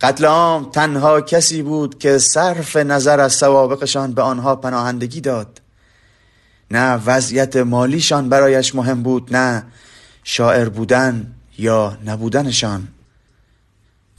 قتل 0.00 0.24
عام 0.24 0.70
تنها 0.70 1.20
کسی 1.20 1.62
بود 1.62 1.98
که 1.98 2.18
صرف 2.18 2.76
نظر 2.76 3.20
از 3.20 3.32
سوابقشان 3.32 4.12
به 4.12 4.22
آنها 4.22 4.56
پناهندگی 4.56 5.20
داد. 5.20 5.60
نه 6.70 6.94
وضعیت 7.06 7.56
مالیشان 7.56 8.28
برایش 8.28 8.74
مهم 8.74 9.02
بود 9.02 9.36
نه 9.36 9.64
شاعر 10.24 10.68
بودن. 10.68 11.34
یا 11.58 11.98
نبودنشان. 12.06 12.88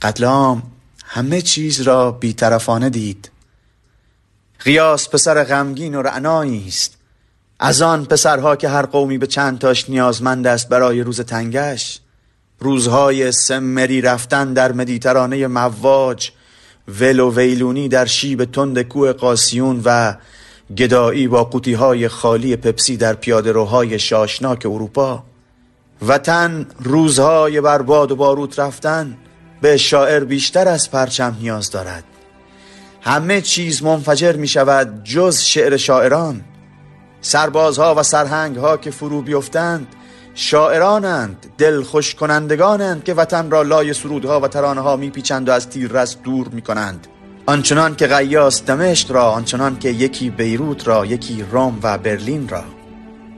قتل 0.02 0.24
عام 0.24 0.62
همه 1.04 1.42
چیز 1.42 1.80
را 1.80 2.10
بیطرفانه 2.10 2.90
دید. 2.90 3.30
قیاس 4.60 5.08
پسر 5.08 5.44
غمگین 5.44 5.94
و 5.94 6.02
رعنایی 6.02 6.64
است. 6.68 6.96
از 7.60 7.82
آن 7.82 8.04
پسرها 8.04 8.56
که 8.56 8.68
هر 8.68 8.86
قومی 8.86 9.18
به 9.18 9.26
چند 9.26 9.58
تاش 9.58 9.90
نیازمند 9.90 10.46
است 10.46 10.68
برای 10.68 11.00
روز 11.00 11.20
تنگش. 11.20 12.00
روزهای 12.58 13.32
سمری 13.32 14.00
رفتن 14.00 14.52
در 14.52 14.72
مدیترانه 14.72 15.46
مواج 15.46 16.30
ول 16.88 17.20
و 17.20 17.34
ویلونی 17.34 17.88
در 17.88 18.06
شیب 18.06 18.44
تند 18.44 18.82
کوه 18.82 19.12
قاسیون 19.12 19.82
و 19.84 20.14
گدایی 20.76 21.28
با 21.28 21.44
قوطی 21.44 21.72
های 21.72 22.08
خالی 22.08 22.56
پپسی 22.56 22.96
در 22.96 23.14
پیاده 23.14 23.52
روهای 23.52 23.98
شاشناک 23.98 24.66
اروپا. 24.66 25.24
وطن 26.02 26.66
روزهای 26.82 27.60
برباد 27.60 28.12
و 28.12 28.16
باروت 28.16 28.58
رفتن 28.58 29.16
به 29.60 29.76
شاعر 29.76 30.24
بیشتر 30.24 30.68
از 30.68 30.90
پرچم 30.90 31.36
نیاز 31.40 31.70
دارد. 31.70 32.04
همه 33.00 33.40
چیز 33.40 33.82
منفجر 33.82 34.36
می 34.36 34.48
شود 34.48 35.04
جز 35.04 35.38
شعر 35.38 35.76
شاعران. 35.76 36.40
سربازها 37.20 37.94
و 37.94 38.02
سرهنگها 38.02 38.76
که 38.76 38.90
فرو 38.90 39.22
بیفتند 39.22 39.86
شاعرانند 40.34 41.46
دل 41.58 41.82
خوش 41.82 42.14
کنندگانند 42.14 43.04
که 43.04 43.14
وطن 43.14 43.50
را 43.50 43.62
لای 43.62 43.92
سرودها 43.92 44.40
و 44.40 44.48
ترانه 44.48 44.80
ها 44.80 44.96
میپیچند 44.96 45.48
و 45.48 45.52
از 45.52 45.68
تیر 45.68 45.92
رست 45.92 46.22
دور 46.22 46.48
می‌کنند 46.48 47.06
آنچنان 47.46 47.96
که 47.96 48.06
غیاس 48.06 48.64
دمشق 48.64 49.12
را 49.12 49.30
آنچنان 49.30 49.78
که 49.78 49.88
یکی 49.88 50.30
بیروت 50.30 50.88
را 50.88 51.06
یکی 51.06 51.44
روم 51.52 51.78
و 51.82 51.98
برلین 51.98 52.48
را. 52.48 52.64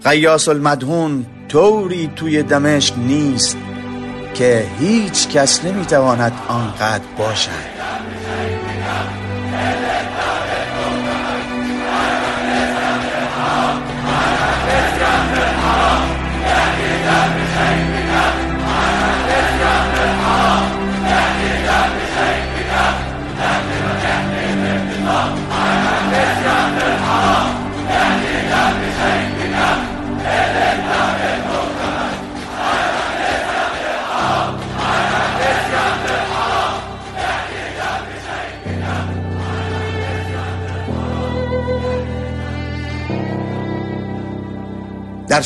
غیاس 0.07 0.49
المدهون 0.49 1.27
طوری 1.49 2.11
توی 2.17 2.43
دمشق 2.43 2.99
نیست 2.99 3.57
که 4.35 4.67
هیچ 4.81 5.29
کس 5.29 5.65
نمی‌تواند 5.65 6.33
آنقدر 6.49 7.05
باشد. 7.19 7.51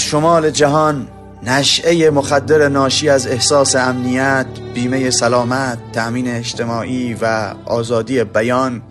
در 0.01 0.07
شمال 0.07 0.51
جهان 0.51 1.09
نشعه 1.43 2.11
مخدر 2.11 2.69
ناشی 2.69 3.09
از 3.09 3.27
احساس 3.27 3.77
امنیت، 3.77 4.47
بیمه 4.75 5.11
سلامت، 5.11 5.79
تأمین 5.93 6.29
اجتماعی 6.29 7.15
و 7.15 7.55
آزادی 7.65 8.25
بیان. 8.25 8.83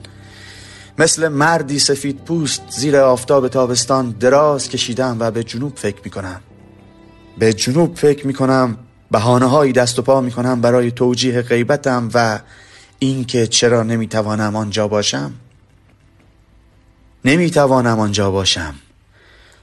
مثل 0.98 1.28
مردی 1.28 1.80
سفید 1.80 2.18
پوست 2.18 2.62
زیر 2.70 2.98
آفتاب 2.98 3.48
تابستان 3.48 4.12
دراز 4.12 4.70
کشیدم 4.70 5.18
و 5.20 5.32
به 5.32 5.44
جنوب 5.44 5.76
فکر 5.76 6.02
می 6.06 6.12
کنم 6.12 6.42
به 7.38 7.54
جنوب 7.54 7.96
فکر 7.96 8.28
می 8.28 8.34
کنم 8.34 8.78
بحانه 9.12 9.46
هایی 9.46 9.74
دست 9.74 10.00
و 10.00 10.02
پا 10.02 10.22
می 10.22 10.32
کنم 10.32 10.62
برای 10.62 10.92
توجیه 10.92 11.42
غیبتم 11.42 12.10
و 12.14 12.40
اینکه 13.00 13.48
چرا 13.48 13.84
نمی 13.84 14.08
توانم 14.08 14.56
آنجا 14.56 14.88
باشم. 14.88 15.34
نمی 17.26 17.52
توانم 17.52 18.00
آنجا 18.00 18.32
باشم. 18.32 18.76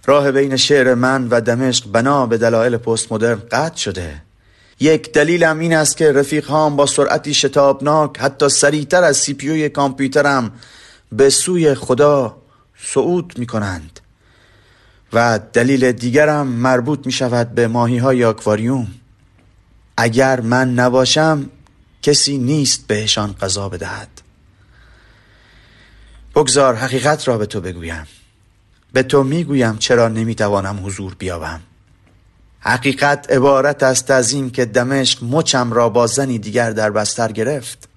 راه 0.07 0.33
بین 0.33 0.57
شعر 0.57 0.95
من 0.95 1.29
و 1.29 1.41
دمشق 1.41 1.91
بنا 1.91 2.27
به 2.27 2.39
دلایل 2.39 2.77
پست 2.77 3.13
مدرن 3.13 3.43
قطع 3.51 3.77
شده. 3.77 4.23
یک 4.81 5.13
دلیلم 5.13 5.59
این 5.59 5.75
است 5.75 5.97
که 5.97 6.13
رفیق 6.13 6.47
هام 6.47 6.77
با 6.77 6.87
سرعتی 6.87 7.35
شتابناک 7.35 8.19
حتی 8.19 8.49
سریعتر 8.49 9.05
از 9.05 9.17
سی 9.17 9.35
پیوی 9.35 9.69
کامپیوترم 9.69 10.53
به 11.13 11.31
سوی 11.31 11.75
خدا 11.75 12.37
صعود 12.77 13.35
می 13.39 13.47
کنند. 13.47 14.01
و 15.13 15.41
دلیل 15.53 15.93
دیگرم 15.93 16.47
مربوط 16.47 17.07
می 17.07 17.13
شود 17.13 17.55
به 17.55 17.69
ماهی 17.69 17.99
های 17.99 18.25
آکواریوم. 18.25 18.87
اگر 19.97 20.41
من 20.41 20.75
نباشم 20.75 21.51
کسی 22.03 22.39
نیست 22.39 22.87
بهشان 22.87 23.35
قضا 23.41 23.69
بدهد. 23.69 24.09
بگذار 26.35 26.75
حقیقت 26.75 27.29
را 27.29 27.39
به 27.39 27.47
تو 27.47 27.61
بگویم. 27.61 28.07
به 28.93 29.03
تو 29.03 29.23
می‌گویم 29.23 29.77
چرا 29.77 30.09
نمی‌توانم 30.09 30.87
حضور 30.87 31.15
بیابم. 31.15 31.61
حقیقت 32.61 33.31
عبارت 33.31 33.83
است 33.83 34.11
از 34.11 34.33
این 34.33 34.51
که 34.51 34.65
دمشق 34.65 35.25
مچم 35.25 35.73
را 35.73 35.89
با 35.89 36.07
زنی 36.07 36.39
دیگر 36.39 36.71
در 36.71 36.91
بستر 36.91 37.33
گرفت. 37.33 37.89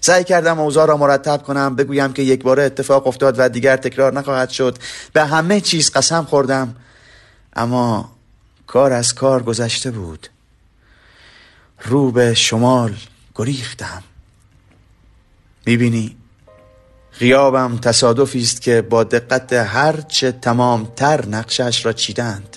سعی 0.00 0.24
کردم 0.24 0.60
اوضاع 0.60 0.86
را 0.86 0.96
مرتب 0.96 1.42
کنم 1.42 1.76
بگویم 1.76 2.12
که 2.12 2.22
یک 2.22 2.42
بار 2.42 2.60
اتفاق 2.60 3.06
افتاد 3.06 3.34
و 3.38 3.48
دیگر 3.48 3.76
تکرار 3.76 4.12
نخواهد 4.12 4.50
شد. 4.50 4.78
به 5.12 5.24
همه 5.24 5.60
چیز 5.60 5.90
قسم 5.90 6.24
خوردم 6.24 6.76
اما 7.52 8.12
کار 8.66 8.92
از 8.92 9.14
کار 9.14 9.42
گذشته 9.42 9.90
بود. 9.90 10.28
رو 11.84 12.12
به 12.12 12.34
شمال 12.34 12.94
گریختم. 13.34 14.02
می‌بینی؟ 15.66 16.16
غیابم 17.20 17.78
تصادفی 17.78 18.42
است 18.42 18.62
که 18.62 18.82
با 18.82 19.04
دقت 19.04 19.52
هرچه 19.52 20.32
تمامتر 20.32 21.26
نقشش 21.26 21.86
را 21.86 21.92
چیدند. 21.92 22.56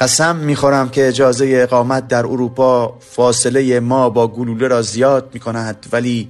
قسم 0.00 0.36
می‌خورم 0.36 0.88
که 0.88 1.08
اجازه 1.08 1.50
اقامت 1.52 2.08
در 2.08 2.26
اروپا 2.26 2.98
فاصله 3.00 3.80
ما 3.80 4.10
با 4.10 4.28
گلوله 4.28 4.68
را 4.68 4.82
زیاد 4.82 5.30
می 5.34 5.40
کند 5.40 5.86
ولی 5.92 6.28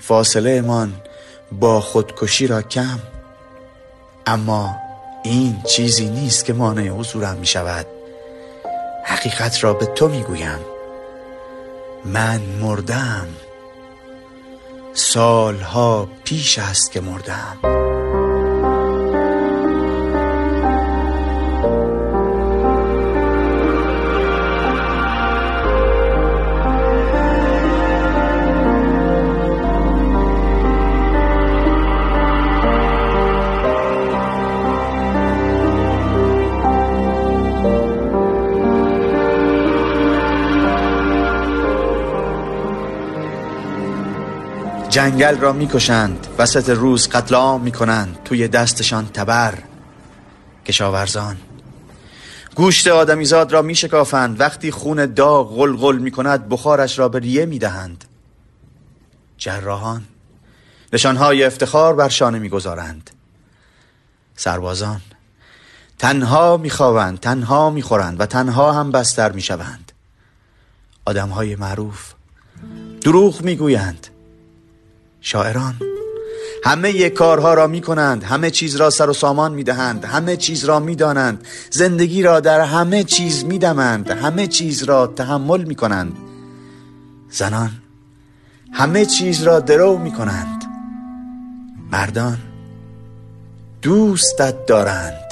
فاصله 0.00 0.60
من 0.60 0.92
با 1.52 1.80
خودکشی 1.80 2.46
را 2.46 2.62
کم. 2.62 2.98
اما 4.26 4.76
این 5.24 5.62
چیزی 5.62 6.08
نیست 6.08 6.44
که 6.44 6.52
مانع 6.52 6.88
حضورم 6.88 7.36
می 7.36 7.46
شود 7.46 7.86
حقیقت 9.04 9.64
را 9.64 9.74
به 9.74 9.86
تو 9.86 10.08
می 10.08 10.22
گویم 10.22 10.58
من 12.04 12.40
مردم. 12.60 13.28
سالها 14.98 16.08
پیش 16.24 16.58
است 16.58 16.92
که 16.92 17.00
مردم. 17.00 17.58
جنگل 44.98 45.38
را 45.38 45.52
می‌کشند 45.52 46.26
وسط 46.38 46.70
روز 46.70 47.08
قتل 47.08 47.34
عام 47.34 47.60
می‌کنند 47.60 48.18
توی 48.24 48.48
دستشان 48.48 49.06
تبر. 49.06 49.58
کشاورزان 50.66 51.36
گوشت 52.54 52.88
آدمیزاد 52.88 53.52
را 53.52 53.62
میشکافند 53.62 54.40
وقتی 54.40 54.70
خون 54.70 55.06
داغ 55.06 55.56
غلغل 55.56 55.98
می‌کند 55.98 56.48
بخارش 56.48 56.98
را 56.98 57.08
به 57.08 57.18
ریه 57.18 57.46
می‌دهند. 57.46 58.04
جراحان 59.36 60.04
نشانهای 60.92 61.44
افتخار 61.44 61.94
بر 61.94 62.08
شانه 62.08 62.38
می‌گذارند. 62.38 63.10
سربازان 64.36 65.00
تنها 65.98 66.56
میخوابند 66.56 67.20
تنها 67.20 67.70
می‌خورند 67.70 68.20
و 68.20 68.26
تنها 68.26 68.72
هم 68.72 68.90
بستر 68.90 69.32
می‌شوند. 69.32 69.92
آدمهای 71.04 71.56
معروف 71.56 72.12
دروغ 73.00 73.42
می‌گویند. 73.42 74.06
شاعران. 75.20 75.74
همه 76.64 76.90
یک 76.90 77.14
کارها 77.14 77.54
را 77.54 77.66
می 77.66 77.80
کنند 77.80 78.24
همه 78.24 78.50
چیز 78.50 78.76
را 78.76 78.90
سر 78.90 79.10
و 79.10 79.12
سامان 79.12 79.52
می 79.52 79.64
دهند 79.64 80.04
همه 80.04 80.36
چیز 80.36 80.64
را 80.64 80.80
می 80.80 80.96
دانند 80.96 81.46
زندگی 81.70 82.22
را 82.22 82.40
در 82.40 82.60
همه 82.60 83.04
چیز 83.04 83.44
می 83.44 83.58
دمند 83.58 84.10
همه 84.10 84.46
چیز 84.46 84.82
را 84.82 85.06
تحمل 85.06 85.64
می 85.64 85.74
کنند 85.74 86.16
زنان 87.30 87.70
همه 88.72 89.06
چیز 89.06 89.42
را 89.42 89.60
درو 89.60 89.98
می 89.98 90.12
کنند 90.12 90.64
مردان 91.92 92.38
دوستت 93.82 94.66
دارند. 94.66 95.28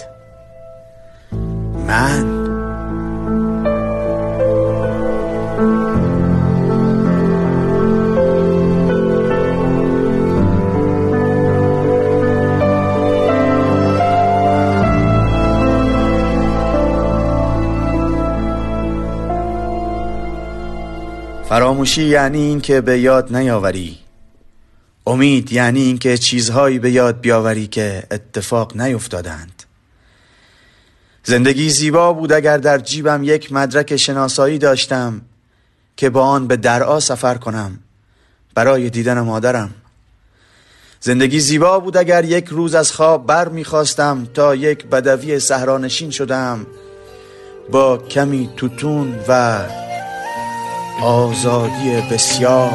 من 1.87 2.36
خاموشی 21.77 22.05
یعنی 22.05 22.39
این 22.39 22.61
که 22.61 22.81
به 22.81 23.01
یاد 23.01 23.37
نیاوری. 23.37 23.99
امید 25.07 25.53
یعنی 25.53 25.83
این 25.83 25.99
که 25.99 26.19
چیزهایی 26.19 26.79
به 26.79 26.91
یاد 26.91 27.21
بیاوری 27.21 27.67
که 27.67 28.03
اتفاق 28.11 28.77
نیفتادند. 28.77 29.63
زندگی 31.25 31.71
زیبا 31.71 32.13
بود 32.13 32.33
اگر 32.33 32.59
در 32.59 32.79
جیبم 32.79 33.21
یک 33.25 33.53
مدرک 33.53 33.97
شناسایی 33.97 34.59
داشتم 34.59 35.21
که 35.97 36.11
با 36.11 36.23
آن 36.23 36.47
به 36.47 36.57
درعا 36.57 37.01
سفر 37.01 37.35
کنم 37.35 37.79
برای 38.55 38.91
دیدن 38.91 39.21
مادرم. 39.21 39.75
زندگی 41.01 41.41
زیبا 41.41 41.79
بود 41.79 41.97
اگر 41.97 42.25
یک 42.25 42.47
روز 42.47 42.75
از 42.75 42.93
خواب 42.93 43.27
بر 43.27 43.49
می‌خواستم 43.49 44.29
تا 44.35 44.55
یک 44.55 44.87
بدوی 44.87 45.41
صحرانشین 45.41 46.11
شدم 46.11 46.67
با 47.71 47.99
کمی 47.99 48.51
توتون 48.57 49.19
و 49.29 49.61
آزادی 51.03 52.01
بسیار. 52.13 52.71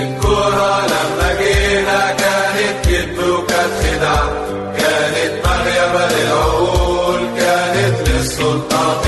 الكرة 0.00 0.86
لما 0.86 1.34
جينا 1.38 2.10
كانت 2.10 2.86
كانت 4.78 5.46
للعقول 6.12 7.20
كانت 7.38 8.08
للسلطة 8.08 9.02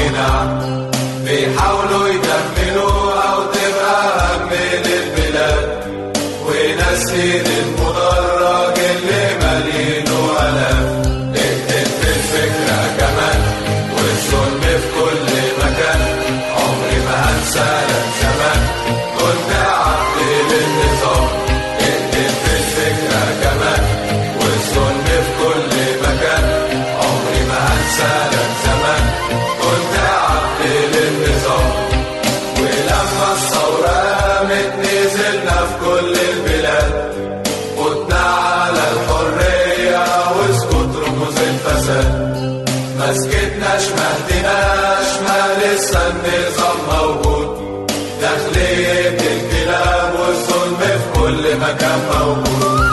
سكتناش 43.23 43.85
ما 43.97 44.09
هديناش 44.17 45.11
ما 45.27 45.41
لسه 45.63 46.01
النظام 46.09 46.79
موجود. 46.93 47.51
داخلية 48.21 49.09
الكلاب 49.09 50.15
والظلم 50.21 50.77
في 50.81 51.21
كل 51.21 51.57
مكان 51.57 52.01
موجود. 52.19 52.90